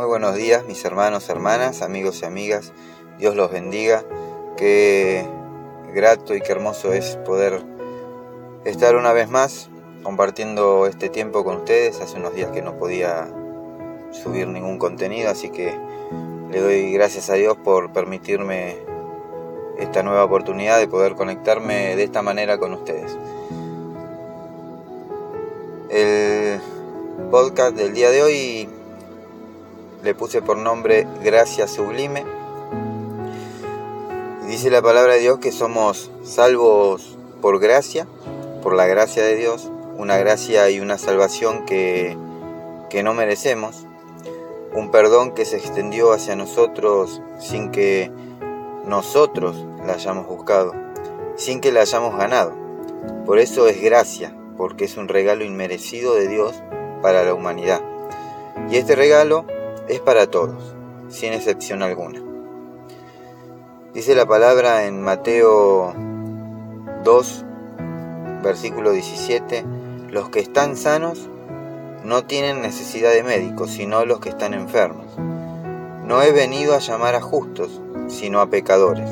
Muy 0.00 0.08
buenos 0.08 0.34
días 0.34 0.64
mis 0.64 0.82
hermanos, 0.86 1.28
hermanas, 1.28 1.82
amigos 1.82 2.22
y 2.22 2.24
amigas. 2.24 2.72
Dios 3.18 3.36
los 3.36 3.52
bendiga. 3.52 4.02
Qué 4.56 5.26
grato 5.92 6.34
y 6.34 6.40
qué 6.40 6.52
hermoso 6.52 6.94
es 6.94 7.16
poder 7.18 7.62
estar 8.64 8.96
una 8.96 9.12
vez 9.12 9.28
más 9.28 9.68
compartiendo 10.02 10.86
este 10.86 11.10
tiempo 11.10 11.44
con 11.44 11.56
ustedes. 11.56 12.00
Hace 12.00 12.16
unos 12.16 12.34
días 12.34 12.50
que 12.50 12.62
no 12.62 12.78
podía 12.78 13.28
subir 14.10 14.48
ningún 14.48 14.78
contenido, 14.78 15.28
así 15.28 15.50
que 15.50 15.78
le 16.50 16.60
doy 16.60 16.92
gracias 16.94 17.28
a 17.28 17.34
Dios 17.34 17.58
por 17.58 17.92
permitirme 17.92 18.78
esta 19.78 20.02
nueva 20.02 20.24
oportunidad 20.24 20.78
de 20.78 20.88
poder 20.88 21.14
conectarme 21.14 21.94
de 21.94 22.04
esta 22.04 22.22
manera 22.22 22.56
con 22.56 22.72
ustedes. 22.72 23.18
El 25.90 26.58
podcast 27.30 27.76
del 27.76 27.92
día 27.92 28.10
de 28.10 28.22
hoy 28.22 28.79
le 30.02 30.14
puse 30.14 30.42
por 30.42 30.56
nombre 30.56 31.06
Gracia 31.22 31.68
Sublime. 31.68 32.24
Dice 34.46 34.70
la 34.70 34.82
palabra 34.82 35.14
de 35.14 35.20
Dios 35.20 35.38
que 35.38 35.52
somos 35.52 36.10
salvos 36.24 37.16
por 37.40 37.60
gracia, 37.60 38.06
por 38.62 38.74
la 38.74 38.86
gracia 38.86 39.22
de 39.22 39.36
Dios, 39.36 39.70
una 39.96 40.16
gracia 40.18 40.70
y 40.70 40.80
una 40.80 40.98
salvación 40.98 41.64
que, 41.66 42.16
que 42.88 43.02
no 43.02 43.14
merecemos, 43.14 43.86
un 44.74 44.90
perdón 44.90 45.32
que 45.32 45.44
se 45.44 45.56
extendió 45.56 46.12
hacia 46.12 46.36
nosotros 46.36 47.22
sin 47.38 47.70
que 47.70 48.10
nosotros 48.86 49.56
la 49.86 49.94
hayamos 49.94 50.26
buscado, 50.26 50.74
sin 51.36 51.60
que 51.60 51.72
la 51.72 51.82
hayamos 51.82 52.16
ganado. 52.16 52.52
Por 53.26 53.38
eso 53.38 53.68
es 53.68 53.80
gracia, 53.80 54.34
porque 54.56 54.86
es 54.86 54.96
un 54.96 55.08
regalo 55.08 55.44
inmerecido 55.44 56.14
de 56.14 56.28
Dios 56.28 56.62
para 57.02 57.22
la 57.22 57.34
humanidad. 57.34 57.82
Y 58.68 58.76
este 58.76 58.96
regalo 58.96 59.44
es 59.90 60.00
para 60.00 60.28
todos, 60.28 60.76
sin 61.08 61.32
excepción 61.32 61.82
alguna. 61.82 62.22
Dice 63.92 64.14
la 64.14 64.24
palabra 64.24 64.86
en 64.86 65.02
Mateo 65.02 65.92
2, 67.02 67.44
versículo 68.40 68.92
17, 68.92 69.64
los 70.10 70.28
que 70.28 70.38
están 70.38 70.76
sanos 70.76 71.28
no 72.04 72.24
tienen 72.24 72.62
necesidad 72.62 73.12
de 73.12 73.24
médicos, 73.24 73.70
sino 73.72 74.04
los 74.04 74.20
que 74.20 74.28
están 74.28 74.54
enfermos. 74.54 75.06
No 76.04 76.22
he 76.22 76.30
venido 76.30 76.74
a 76.74 76.78
llamar 76.78 77.16
a 77.16 77.20
justos, 77.20 77.82
sino 78.06 78.40
a 78.40 78.48
pecadores. 78.48 79.10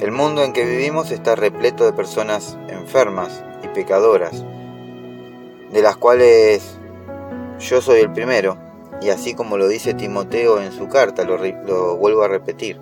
El 0.00 0.12
mundo 0.12 0.42
en 0.42 0.52
que 0.52 0.66
vivimos 0.66 1.10
está 1.10 1.36
repleto 1.36 1.86
de 1.86 1.94
personas 1.94 2.58
enfermas 2.68 3.42
y 3.64 3.68
pecadoras, 3.68 4.44
de 5.72 5.82
las 5.82 5.96
cuales 5.96 6.78
yo 7.58 7.80
soy 7.80 8.00
el 8.00 8.12
primero 8.12 8.69
y 9.00 9.10
así 9.10 9.34
como 9.34 9.56
lo 9.56 9.68
dice 9.68 9.94
Timoteo 9.94 10.60
en 10.60 10.72
su 10.72 10.88
carta, 10.88 11.24
lo, 11.24 11.96
vuelvo 11.96 12.22
a 12.22 12.28
repetir. 12.28 12.78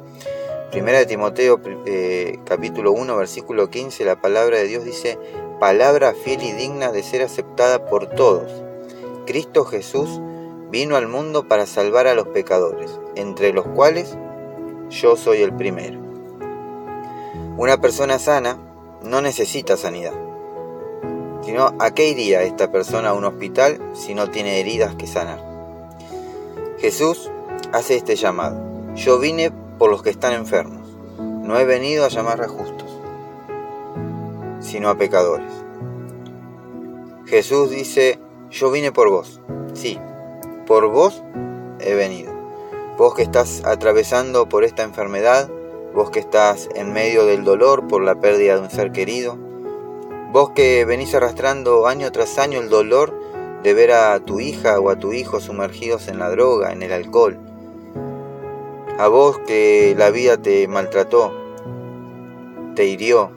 Primera 0.70 0.98
de 0.98 1.06
Timoteo 1.06 1.60
eh, 1.86 2.38
capítulo 2.44 2.92
1 2.92 3.16
versículo 3.16 3.70
15, 3.70 4.04
la 4.04 4.20
palabra 4.20 4.58
de 4.58 4.66
Dios 4.66 4.84
dice, 4.84 5.18
palabra 5.60 6.12
fiel 6.12 6.42
y 6.42 6.52
digna 6.52 6.92
de 6.92 7.02
ser 7.02 7.22
aceptada 7.22 7.86
por 7.86 8.06
todos. 8.08 8.50
Cristo 9.26 9.64
Jesús 9.64 10.20
vino 10.70 10.96
al 10.96 11.08
mundo 11.08 11.48
para 11.48 11.66
salvar 11.66 12.06
a 12.06 12.14
los 12.14 12.28
pecadores, 12.28 12.98
entre 13.14 13.52
los 13.52 13.66
cuales 13.66 14.16
yo 14.90 15.16
soy 15.16 15.42
el 15.42 15.54
primero. 15.54 15.98
Una 17.56 17.80
persona 17.80 18.18
sana 18.18 18.58
no 19.02 19.20
necesita 19.20 19.76
sanidad, 19.76 20.14
sino 21.42 21.74
¿a 21.78 21.92
qué 21.92 22.08
iría 22.08 22.42
esta 22.42 22.70
persona 22.70 23.10
a 23.10 23.14
un 23.14 23.24
hospital 23.24 23.80
si 23.94 24.14
no 24.14 24.30
tiene 24.30 24.60
heridas 24.60 24.94
que 24.96 25.06
sanar? 25.06 25.47
Jesús 26.78 27.28
hace 27.72 27.96
este 27.96 28.14
llamado. 28.14 28.94
Yo 28.94 29.18
vine 29.18 29.50
por 29.78 29.90
los 29.90 30.04
que 30.04 30.10
están 30.10 30.32
enfermos. 30.32 30.88
No 31.18 31.58
he 31.58 31.64
venido 31.64 32.04
a 32.04 32.08
llamar 32.08 32.40
a 32.40 32.48
justos, 32.48 32.88
sino 34.60 34.88
a 34.88 34.96
pecadores. 34.96 35.50
Jesús 37.26 37.70
dice, 37.70 38.20
yo 38.50 38.70
vine 38.70 38.92
por 38.92 39.10
vos. 39.10 39.40
Sí, 39.74 39.98
por 40.66 40.86
vos 40.88 41.24
he 41.80 41.94
venido. 41.94 42.32
Vos 42.96 43.14
que 43.14 43.22
estás 43.22 43.64
atravesando 43.64 44.48
por 44.48 44.62
esta 44.62 44.84
enfermedad, 44.84 45.50
vos 45.94 46.10
que 46.10 46.20
estás 46.20 46.68
en 46.76 46.92
medio 46.92 47.26
del 47.26 47.42
dolor 47.42 47.88
por 47.88 48.02
la 48.02 48.20
pérdida 48.20 48.54
de 48.54 48.60
un 48.60 48.70
ser 48.70 48.92
querido, 48.92 49.36
vos 50.32 50.50
que 50.50 50.84
venís 50.84 51.12
arrastrando 51.14 51.88
año 51.88 52.12
tras 52.12 52.38
año 52.38 52.60
el 52.60 52.68
dolor 52.68 53.27
de 53.62 53.74
ver 53.74 53.92
a 53.92 54.20
tu 54.20 54.40
hija 54.40 54.78
o 54.80 54.90
a 54.90 54.96
tu 54.96 55.12
hijo 55.12 55.40
sumergidos 55.40 56.08
en 56.08 56.18
la 56.18 56.30
droga, 56.30 56.72
en 56.72 56.82
el 56.82 56.92
alcohol. 56.92 57.38
A 58.98 59.08
vos 59.08 59.38
que 59.46 59.94
la 59.96 60.10
vida 60.10 60.36
te 60.36 60.66
maltrató, 60.68 61.32
te 62.74 62.86
hirió 62.86 63.30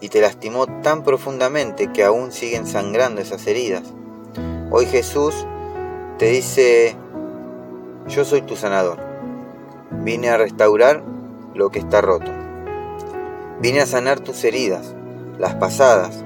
y 0.00 0.08
te 0.08 0.20
lastimó 0.20 0.66
tan 0.82 1.04
profundamente 1.04 1.92
que 1.92 2.04
aún 2.04 2.32
siguen 2.32 2.66
sangrando 2.66 3.20
esas 3.20 3.46
heridas. 3.46 3.84
Hoy 4.70 4.86
Jesús 4.86 5.46
te 6.18 6.26
dice, 6.26 6.96
yo 8.08 8.24
soy 8.24 8.42
tu 8.42 8.56
sanador. 8.56 8.98
Vine 9.90 10.30
a 10.30 10.36
restaurar 10.36 11.02
lo 11.54 11.70
que 11.70 11.78
está 11.78 12.00
roto. 12.00 12.30
Vine 13.60 13.80
a 13.80 13.86
sanar 13.86 14.20
tus 14.20 14.42
heridas, 14.44 14.94
las 15.38 15.54
pasadas, 15.54 16.24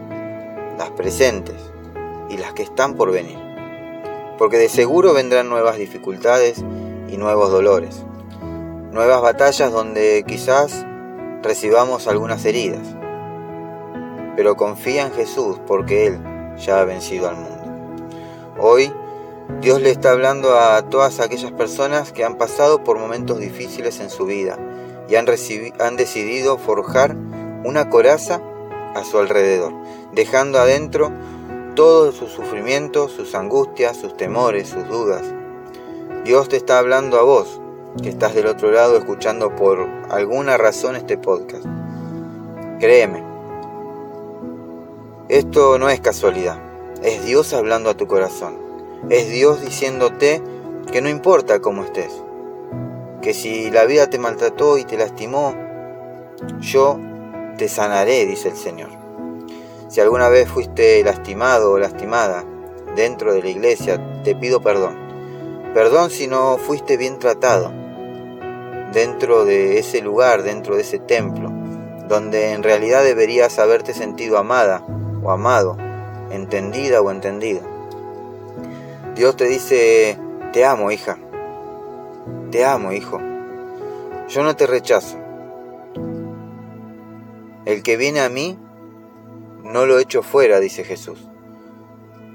las 0.78 0.91
presentes 0.91 1.75
y 2.28 2.37
las 2.37 2.53
que 2.53 2.62
están 2.62 2.94
por 2.94 3.12
venir. 3.12 3.38
Porque 4.38 4.59
de 4.59 4.69
seguro 4.69 5.14
vendrán 5.14 5.48
nuevas 5.48 5.78
dificultades 5.78 6.64
y 7.09 7.16
nuevos 7.16 7.50
dolores. 7.50 8.04
Nuevas 8.92 9.22
batallas 9.22 9.72
donde 9.72 10.25
quizás 10.26 10.84
recibamos 11.42 12.09
algunas 12.09 12.44
heridas. 12.44 12.87
Pero 14.37 14.56
confía 14.56 15.06
en 15.06 15.12
Jesús 15.12 15.59
porque 15.66 16.06
Él 16.06 16.19
ya 16.59 16.81
ha 16.81 16.84
vencido 16.84 17.28
al 17.28 17.37
mundo. 17.37 17.56
Hoy 18.58 18.93
Dios 19.60 19.81
le 19.81 19.91
está 19.91 20.10
hablando 20.10 20.58
a 20.58 20.82
todas 20.88 21.20
aquellas 21.20 21.53
personas 21.53 22.12
que 22.12 22.25
han 22.25 22.37
pasado 22.37 22.82
por 22.84 22.98
momentos 22.98 23.38
difíciles 23.38 24.00
en 24.00 24.10
su 24.10 24.26
vida 24.26 24.58
y 25.08 25.14
han, 25.14 25.26
han 25.78 25.97
decidido 25.97 26.58
forjar 26.58 27.16
una 27.64 27.88
coraza 27.88 28.41
a 28.94 29.04
su 29.04 29.19
alrededor, 29.19 29.72
dejando 30.12 30.58
adentro 30.58 31.12
todos 31.76 32.16
sus 32.16 32.32
sufrimientos, 32.32 33.12
sus 33.12 33.34
angustias, 33.34 33.98
sus 33.98 34.16
temores, 34.16 34.69
sus 34.69 34.88
dudas. 34.88 35.22
Dios 36.25 36.48
te 36.48 36.56
está 36.56 36.78
hablando 36.78 37.20
a 37.20 37.22
vos, 37.22 37.60
que 38.03 38.09
estás 38.09 38.34
del 38.34 38.47
otro 38.47 38.72
lado 38.72 38.97
escuchando 38.97 39.54
por 39.54 39.87
alguna 40.10 40.56
razón 40.56 40.97
este 40.97 41.19
podcast. 41.19 41.64
Créeme, 42.81 43.22
esto 45.28 45.78
no 45.78 45.88
es 45.91 46.00
casualidad, 46.00 46.59
es 47.03 47.25
Dios 47.25 47.53
hablando 47.53 47.91
a 47.91 47.94
tu 47.94 48.06
corazón, 48.06 48.56
es 49.10 49.28
Dios 49.28 49.60
diciéndote 49.60 50.43
que 50.91 51.03
no 51.03 51.10
importa 51.10 51.60
cómo 51.60 51.84
estés, 51.84 52.12
que 53.20 53.34
si 53.34 53.70
la 53.70 53.84
vida 53.84 54.08
te 54.08 54.19
maltrató 54.19 54.78
y 54.78 54.84
te 54.84 54.97
lastimó, 54.97 55.54
yo 56.58 56.98
te 57.58 57.69
sanaré, 57.69 58.25
dice 58.25 58.48
el 58.48 58.56
Señor. 58.56 59.06
Si 59.97 60.03
alguna 60.03 60.29
vez 60.29 60.47
fuiste 60.47 61.03
lastimado 61.03 61.73
o 61.73 61.79
lastimada 61.79 62.45
dentro 62.95 63.33
de 63.33 63.43
la 63.43 63.49
iglesia, 63.49 63.99
te 64.25 64.37
pido 64.37 64.61
perdón. 64.61 64.95
Perdón 65.73 66.11
si 66.11 66.27
no 66.27 66.59
fuiste 66.59 66.99
bien 66.99 67.19
tratado 67.19 67.73
dentro 68.93 69.47
de 69.47 69.79
ese 69.79 70.03
lugar, 70.03 70.43
dentro 70.43 70.77
de 70.77 70.83
ese 70.83 70.99
templo, 70.99 71.51
donde 72.11 72.53
en 72.53 72.62
realidad 72.62 73.05
deberías 73.05 73.59
haberte 73.59 73.95
sentido 73.95 74.37
amada 74.37 74.83
o 75.23 75.31
amado, 75.31 75.79
entendida 76.31 77.01
o 77.01 77.11
entendida. 77.11 77.62
Dios 79.15 79.35
te 79.35 79.47
dice, 79.47 80.19
te 80.53 80.67
amo, 80.67 80.91
hija. 80.91 81.17
Te 82.50 82.67
amo, 82.67 82.93
hijo. 82.93 83.19
Yo 84.29 84.43
no 84.43 84.55
te 84.56 84.67
rechazo. 84.67 85.17
El 87.65 87.82
que 87.82 87.97
viene 87.97 88.20
a 88.20 88.29
mí 88.29 88.59
no 89.73 89.85
lo 89.85 89.99
echo 89.99 90.23
fuera, 90.23 90.61
dice 90.61 90.85
Jesús. 90.85 91.29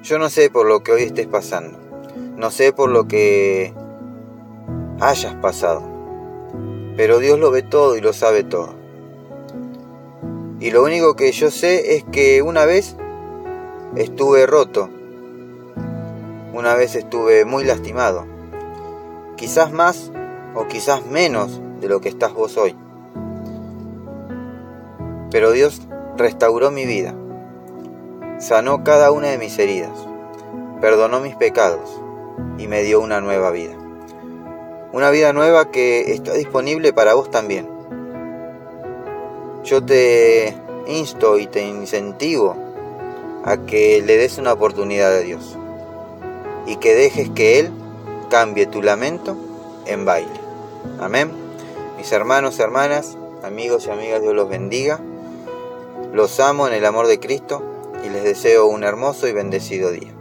Yo 0.03 0.19
no 0.19 0.29
sé 0.29 0.49
por 0.49 0.67
lo 0.67 0.83
que 0.83 0.91
hoy 0.91 1.03
estés 1.03 1.27
pasando, 1.27 1.79
no 2.35 2.51
sé 2.51 2.73
por 2.73 2.89
lo 2.89 3.07
que 3.07 3.73
hayas 4.99 5.35
pasado, 5.35 5.83
pero 6.97 7.19
Dios 7.19 7.39
lo 7.39 7.51
ve 7.51 7.61
todo 7.61 7.95
y 7.95 8.01
lo 8.01 8.13
sabe 8.13 8.43
todo. 8.43 8.75
Y 10.59 10.71
lo 10.71 10.83
único 10.83 11.15
que 11.15 11.31
yo 11.31 11.49
sé 11.49 11.95
es 11.95 12.03
que 12.03 12.41
una 12.41 12.65
vez 12.65 12.95
estuve 13.95 14.45
roto, 14.45 14.89
una 16.53 16.75
vez 16.75 16.95
estuve 16.95 17.45
muy 17.45 17.63
lastimado, 17.63 18.25
quizás 19.37 19.71
más 19.71 20.11
o 20.53 20.67
quizás 20.67 21.05
menos 21.05 21.61
de 21.79 21.87
lo 21.87 22.01
que 22.01 22.09
estás 22.09 22.33
vos 22.33 22.57
hoy. 22.57 22.75
Pero 25.31 25.51
Dios 25.51 25.81
restauró 26.17 26.71
mi 26.71 26.85
vida 26.85 27.15
sanó 28.41 28.83
cada 28.83 29.11
una 29.11 29.27
de 29.27 29.37
mis 29.37 29.57
heridas, 29.59 29.91
perdonó 30.81 31.19
mis 31.19 31.35
pecados 31.35 32.01
y 32.57 32.67
me 32.67 32.81
dio 32.81 32.99
una 32.99 33.21
nueva 33.21 33.51
vida. 33.51 33.75
Una 34.91 35.11
vida 35.11 35.31
nueva 35.31 35.69
que 35.69 36.11
está 36.11 36.33
disponible 36.33 36.91
para 36.91 37.13
vos 37.13 37.29
también. 37.29 37.69
Yo 39.63 39.85
te 39.85 40.55
insto 40.87 41.37
y 41.37 41.45
te 41.45 41.65
incentivo 41.67 42.57
a 43.45 43.57
que 43.57 44.01
le 44.01 44.17
des 44.17 44.39
una 44.39 44.53
oportunidad 44.53 45.13
a 45.13 45.19
Dios 45.19 45.57
y 46.65 46.77
que 46.77 46.95
dejes 46.95 47.29
que 47.29 47.59
Él 47.59 47.71
cambie 48.29 48.65
tu 48.65 48.81
lamento 48.81 49.37
en 49.85 50.03
baile. 50.03 50.41
Amén. 50.99 51.31
Mis 51.97 52.11
hermanos, 52.11 52.59
hermanas, 52.59 53.17
amigos 53.43 53.85
y 53.85 53.91
amigas, 53.91 54.23
Dios 54.23 54.33
los 54.33 54.49
bendiga. 54.49 54.99
Los 56.11 56.39
amo 56.39 56.67
en 56.67 56.73
el 56.73 56.85
amor 56.85 57.05
de 57.05 57.19
Cristo 57.19 57.70
y 58.03 58.09
les 58.09 58.23
deseo 58.23 58.67
un 58.67 58.83
hermoso 58.83 59.27
y 59.27 59.33
bendecido 59.33 59.91
día. 59.91 60.13